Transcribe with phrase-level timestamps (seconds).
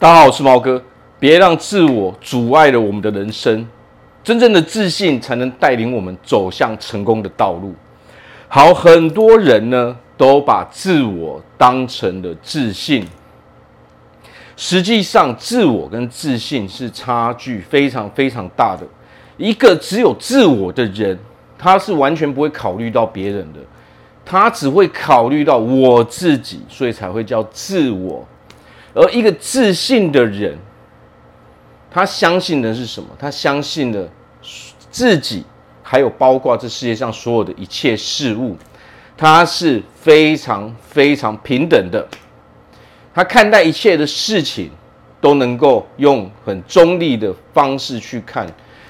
[0.00, 0.80] 大家好，我是毛哥。
[1.18, 3.66] 别让自我阻碍了我们的人生，
[4.22, 7.74] 真正的自信才能带领我们走向成功的道路。
[8.46, 13.04] 好，很多人呢都把自我当成了自信，
[14.56, 18.86] 实际上自我跟自信是差距非常非常大的。
[19.36, 21.18] 一个只有自我的人，
[21.58, 23.58] 他是完全不会考虑到别人的，
[24.24, 28.24] 他只会考虑到我自己，所以才会叫自我。
[28.94, 30.58] 而一个自信的人，
[31.90, 33.08] 他相信的是什么？
[33.18, 34.08] 他相信了
[34.90, 35.44] 自己，
[35.82, 38.56] 还有包括这世界上所有的一切事物，
[39.16, 42.06] 他是非常非常平等的。
[43.14, 44.70] 他看待一切的事情
[45.20, 48.46] 都能够用很中立的方式去看。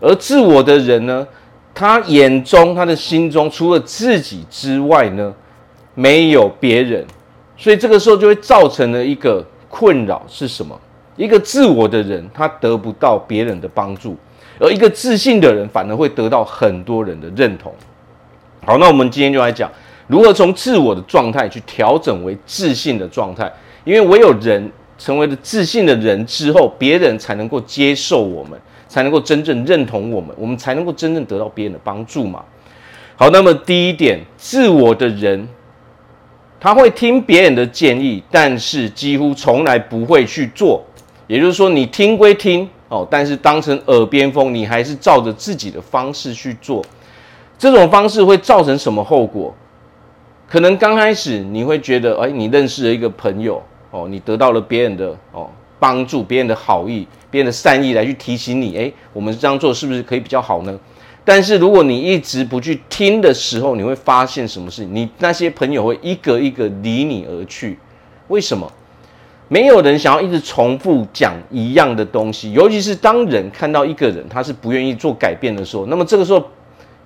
[0.00, 1.26] 而自我的人呢，
[1.74, 5.34] 他眼中、他的心中除了自己之外呢，
[5.94, 7.06] 没有别人。
[7.56, 9.44] 所以这个时候就会造成了一个
[9.74, 10.78] 困扰是什么？
[11.16, 14.14] 一个自我的人，他得不到别人的帮助；
[14.60, 17.72] 而一个自信的人，反而会得到很多人的认同。
[18.66, 19.70] 好，那我们今天就来讲
[20.06, 23.50] 如何从自我的状态去调整为自信的状态。
[23.84, 32.44] 因为唯有人成为了自信的人之后，别人才能够接受我们，才能够真正认同我们，我们才能够真正得到别人的帮助嘛。
[33.16, 35.48] 好，那么第一点，自我的人。
[36.62, 40.80] 他会听别人的建议，但是几乎从来不会去做。
[41.26, 46.80] 也就是说，你听归听哦，但是当成耳边风，你还是照着自己的方式去做。
[47.58, 49.52] 这种方式会造成什么后果？
[50.48, 60.78] 可能刚开始你会觉得，哎，你认识了一个朋友哦，你得到了别人的哦帮助，别人的好意，别人的善意来去提醒你，哎，我们这样做是不是可以比较好呢？
[61.24, 64.84] 但是如果你一直不去听的时候，你会发现什么事？
[64.84, 67.78] 你那些朋友会一个一个离你而去。
[68.28, 68.70] 为什么？
[69.48, 76.42] 没有人想要一直重复讲一样的东西，尤其是当人看到一个人他是不愿意做改变的时候，那么这个时候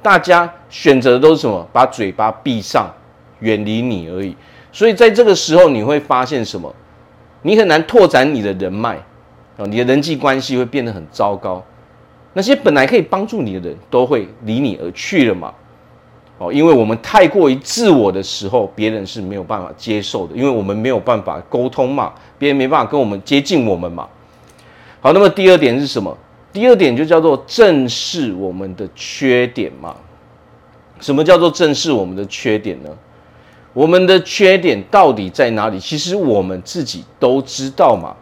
[0.00, 1.66] 大家选择的都是什么？
[1.72, 2.90] 把嘴巴闭上，
[3.40, 4.34] 远离你而已。
[4.72, 6.74] 所以在这个时候，你会发现什么？
[7.42, 8.96] 你很难拓展你的人脉
[9.58, 11.62] 啊，你的人际关系会变得很糟糕。
[12.32, 15.52] 那些本来可以帮助你的人都会离你而去了嘛？
[16.38, 24.08] 哦，因为我们太过于自我的时候，别人是没有办法接受的，因为我们没有办法沟通嘛，别人没办法跟我们接近我们嘛。
[25.00, 26.16] 好，那么第二点是什么？
[26.52, 29.96] 第二点就叫做正视我们的缺点嘛。
[31.00, 32.90] 什么叫做正视我们的缺点呢？
[33.72, 35.80] 我们的缺点到底在哪里？
[35.80, 38.14] 其实我们自己都知道嘛。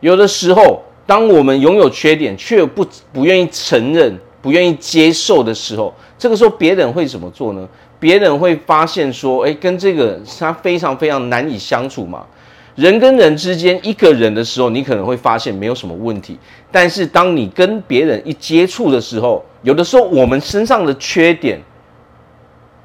[0.00, 0.82] 有的时候。
[1.06, 7.68] 当我们拥有缺点却不不愿意承认、不愿意接受的时候，这个时候别人会怎么做呢？
[7.98, 12.26] 别人会发现说：“哎，跟这个他非常非常难以相处嘛。”
[12.74, 16.38] 人跟人之间，一个人的时候，你可能会发现没有什么问题。
[16.70, 21.60] 但是当你跟别人一接触的时候，有的时候我们身上的缺点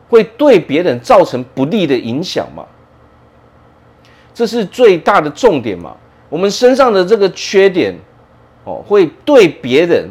[0.09, 2.65] 会对别人造成不利的影响嘛？
[4.33, 5.95] 这是最大的重点嘛？
[6.29, 7.95] 我们身上的这个缺点。
[8.69, 10.09] 哦，会对别人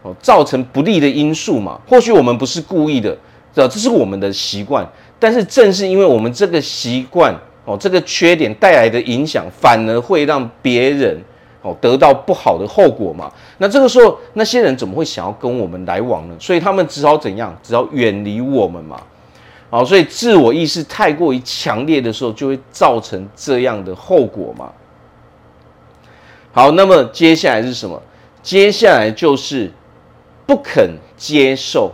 [0.00, 1.78] 哦造成不利的因素嘛？
[1.86, 3.14] 或许我们不是故意的，
[3.52, 4.88] 这这是我们的习惯。
[5.18, 11.14] 但是正是因为我们这个习惯哦，这个缺点带来的影响，反而会让别人
[11.60, 13.30] 哦得到不好的后果嘛。
[13.58, 16.34] 那这个时候，那些人怎么会想要跟我们来往呢？
[16.40, 17.54] 所以他们只好怎样？
[17.62, 18.98] 只好远离我们嘛。
[19.68, 24.72] 好，所以自我意识太过于强烈的时候，就会造成这样的后果嘛。
[26.52, 28.02] 好，那么接下来是什么？
[28.42, 29.70] 接下来就是
[30.46, 31.92] 不肯接受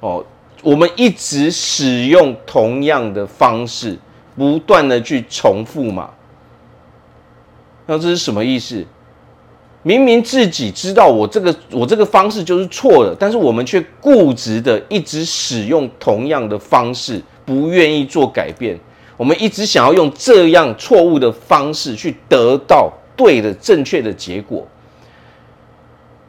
[0.00, 0.24] 哦，
[0.62, 3.98] 我们一直使用同样的方式，
[4.34, 6.10] 不断的去重复嘛。
[7.84, 8.84] 那这是什么意思？
[9.82, 18.76] 明明自己知道我这个我这个方式就是错了，但是我们却固执的一直使用同样的方式，不愿意做改变。
[19.16, 22.92] 我们一直想要用这样错误的方式去得到。
[23.16, 24.66] 对的，正确的结果，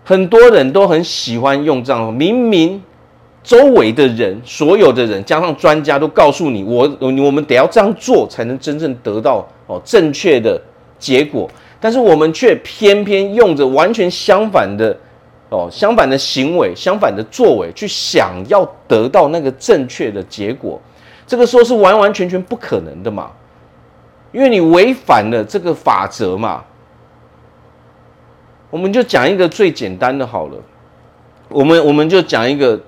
[0.05, 2.13] 很多人都很喜欢用这样。
[2.13, 2.81] 明明
[3.43, 10.59] 周围的人，所有的人加上专家都告诉你，我我们得要这样做，才能真正得到哦正确的
[10.97, 11.49] 结果。
[11.79, 14.97] 但是我们却偏偏用着完全相反的
[15.49, 20.81] 哦相反的行为、相反的作为，去想要得到那个正确的结果。
[21.27, 23.29] 这个时候是完完全全不可能的嘛，
[24.31, 26.63] 因为你违反了这个法则嘛。
[28.69, 30.57] 我们就讲一个最简单的好了，
[31.49, 32.79] 我们我们就讲一个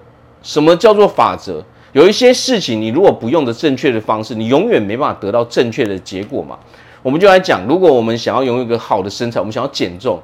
[0.42, 1.64] 什么叫做法则？
[1.94, 6.60] 有一些事情你如果不用的正确的方式，你永远没办法得到正确的结果嘛。
[7.02, 10.20] 我们就来讲，如果我们想要拥有一个好的身材，我们想要减重，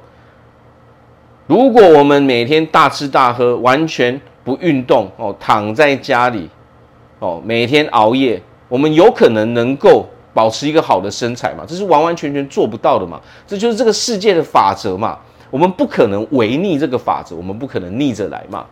[1.46, 6.48] 如果我们每天大吃大喝，完全不运动哦，躺在家里
[7.18, 11.64] 哦，每天熬夜，我们有可能能够保持一个好的身材嘛？
[11.66, 13.18] 这是完完全全做不到的嘛。
[13.46, 15.18] 这就是这个世界的法则嘛。
[15.50, 18.66] 我们不可能违逆这个法则，我们不可能逆着来嘛。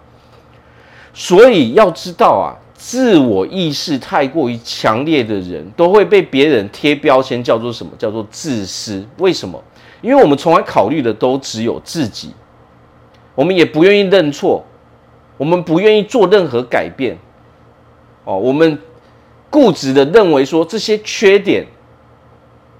[1.13, 2.61] 所以要知道啊。
[2.77, 7.93] 自我意识太过于强烈的人，都会被别人贴标签，叫做什么？
[7.97, 9.03] 叫做自私。
[9.19, 9.63] 为什么？
[10.03, 12.35] 因为我们从来考虑的都只有自己，
[13.35, 14.63] 我们也不愿意认错，
[15.39, 17.17] 我们不愿意做任何改变。
[18.25, 18.79] 哦，我们
[19.49, 21.65] 固执的认为说这些缺点，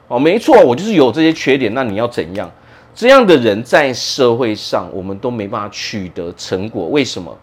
[0.09, 2.51] 哦，没错，我就是有这些缺点，那你要怎样？
[2.95, 6.87] 这样的人在社会上，我们都没办法取得成果。
[6.89, 7.37] 为什么？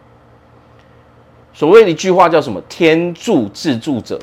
[1.53, 2.62] 所谓的一句话叫什么？
[2.69, 4.19] 天助自助者。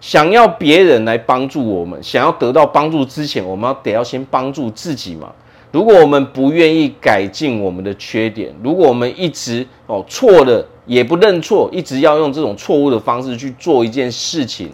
[0.00, 5.32] 想要别人来帮助我们，想要得到帮助之前，我们要得要先帮助自己嘛。
[5.72, 14.70] 如果我们不愿意改进我们的缺点，如果我们一直哦错了也不认错，一直要用这种错误的方式去做一件事情，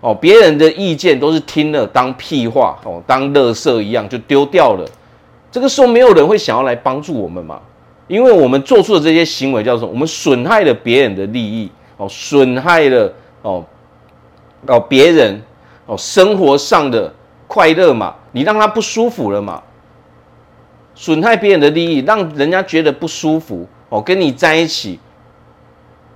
[0.00, 4.84] 哦，别人的意见都是听了当屁话哦，当垃圾一样就丢掉了。
[5.50, 7.60] 这个时候没有人会想要来帮助我们嘛。
[8.06, 13.12] 因为我们做出的这些行为叫做我们损害了别人的利益哦，损害了
[13.42, 13.62] 哦
[14.66, 15.42] 哦别人
[15.84, 17.12] 哦生活上的
[17.46, 19.62] 快乐嘛，你让他不舒服了嘛，
[20.94, 24.98] 损害别人的利益，让人家觉得不舒服哦，跟你在一起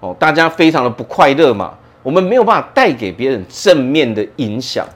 [0.00, 4.86] 哦，大家非常的不快乐嘛，我们没有办法带给别人正面的影响，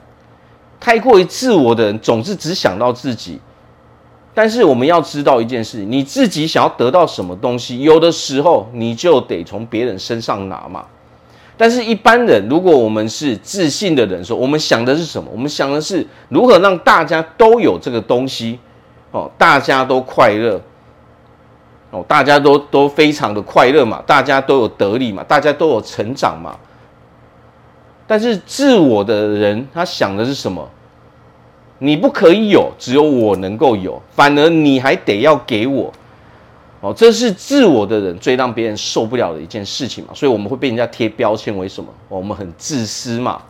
[0.79, 3.39] 太过于自我的人总是只想到自己。
[4.33, 10.85] 但是我们要知道一件事，你自己想要得到什么东西，有的时候你就得从别人身上拿嘛。
[11.59, 15.27] 但是，一般人如果我们是自信的人，说我们想的是什么？
[15.33, 18.59] 我们想的是如何让大家都有这个东西，
[19.09, 20.61] 哦，大家都快乐，
[21.89, 26.55] 哦，大家都都非常的快乐嘛，大家都有得利嘛，大家都有成长嘛。
[28.07, 30.67] 但是自我的人，他想的是什么？
[31.79, 35.93] 你不可以有，只有我能够有，反而你还得要给我，
[36.81, 41.89] 哦，这是自我的人最让别人受不了的一件事情嘛，所以我们会被人家贴标签为什么？
[42.09, 43.41] 我们很自私嘛，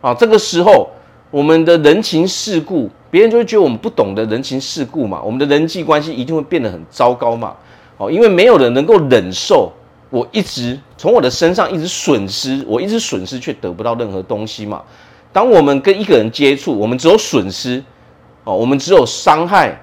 [0.00, 0.88] 啊，这个时候
[1.30, 7.54] 我们的人情世故，别人就会觉得我们不懂得人情世故嘛，我们的人际关系一定会变得很糟糕嘛，
[7.98, 9.70] 哦，因为没有人能够忍受
[10.10, 14.82] 我一直从我的身上一直损失，我一直损失却得不到任何东西嘛。
[15.32, 17.84] 当我们跟一个人接触，我们只有损失，
[18.44, 19.78] 哦，我们只有伤害，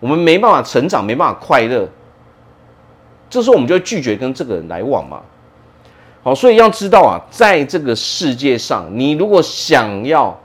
[0.00, 1.86] 我们没办法成长，没办法快乐。
[3.28, 5.20] 这时候我们就会拒绝跟这个人来往嘛。
[6.22, 10.38] 好，所以要知道啊，在这个世界上，你如果想要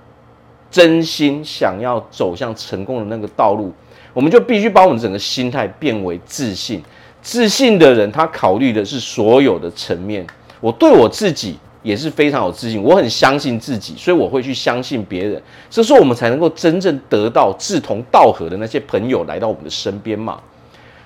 [0.70, 3.72] 真心想要走向成功的那个道路，
[4.14, 6.84] 我们就必须把我们整个心态变为自信。
[7.26, 10.24] 自信的人，他考虑的是所有的层面。
[10.62, 11.58] 我对我自己。
[11.86, 15.40] 也是非常有自信，我很相信自己，所以我会去相信别人。
[15.70, 20.40] 这时候我们才能够真正得到志同道合的那些朋友来到我们的身边嘛。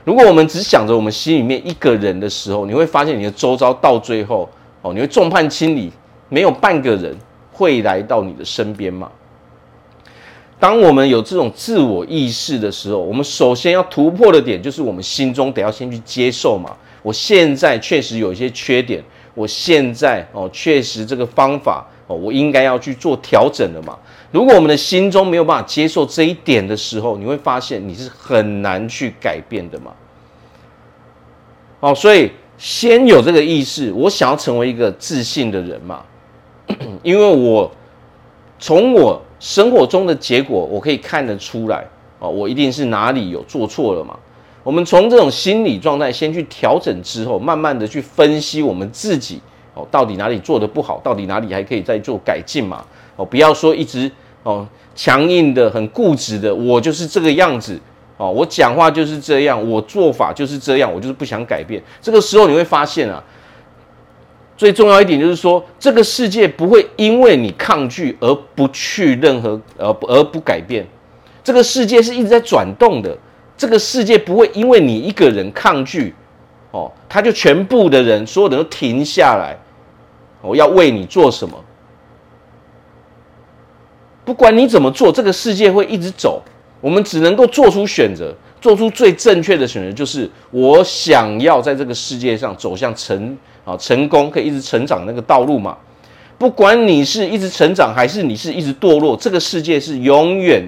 [0.05, 4.47] 如果我们只想着我们心里面一个人的时候，你会发现你的周遭到最后
[4.81, 5.91] 哦，你会众叛亲离，
[6.29, 7.13] 没有半个人
[7.51, 9.11] 会来到你的身边嘛。
[10.59, 16.75] 当我们有这种自我意识的时候，我们首先要突破的点就是我们心中得要先去接受嘛。
[17.01, 19.03] 我现在确实有一些缺点。
[19.35, 23.97] 我现在哦，确实这个方法哦，我应该要去做调整的嘛。
[24.31, 29.93] 如果我们的心中没有办法接受这一点的时候，你会发现你是很难去改变的嘛。
[31.79, 36.03] 哦，所以先有这个意识，我想要成为一个自信的人嘛，
[37.01, 37.71] 因为我
[38.57, 41.85] 从我生活中的结果，我可以看得出来
[42.19, 44.17] 哦，我一定是哪里有做错了嘛。
[44.63, 49.41] 我们从这种心理状态先去调整之后，慢慢的去分析我们自己
[49.73, 52.83] 哦，到底哪里做得不好，到底哪里还可以再做改进嘛？
[53.15, 54.11] 哦，不要说一直
[54.43, 57.79] 哦强硬的、很固执的，我就是这个样子
[58.17, 61.81] 哦，我讲话就是这样，我做法就是这样，我就是不想改变。
[62.01, 63.23] 这个时候你会发现啊，
[64.59, 70.85] 最重要一点就是说，这个世界不会因为你抗拒而不去任何而而不改变，
[71.41, 73.17] 这个世界是一直在转动的。
[73.55, 76.13] 这个世界不会因为你一个人抗拒，
[76.71, 79.57] 哦，他就全部的人，所有人都停下来，
[80.41, 81.55] 我要为你做什么？
[84.25, 86.43] 不管你怎么做，这个世界会一直走。
[86.81, 95.77] 我们只能够做出选择，做出最正确的选择，就是我想要在这个世界上走向成啊成功，可以一直成长那个道路嘛。
[96.37, 100.63] 不管你是一直成长，还是你是一直堕落，这个世界是永远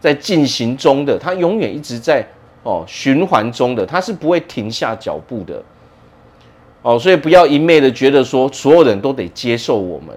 [0.00, 2.26] 在进行中的，它永远一直在
[2.62, 5.62] 哦循环中的，它是不会停下脚步的。
[6.82, 10.08] 哦，所以不要一昧的觉得说所有人都得接受我们。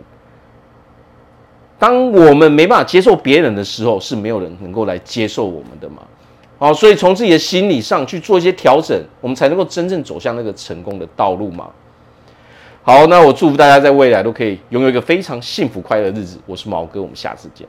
[1.80, 6.04] 当我们没办法接受别人的时候，是没有人能够来接受我们的嘛。
[6.60, 11.70] 好，所以从自己的心理上去做一些调整，我们才能够真正走向那个成功的道路嘛。
[12.84, 16.38] 好，那我祝福大家在未来都可以拥有一个非常幸福快乐的日子。
[16.46, 17.66] 我是毛哥，我们下次见。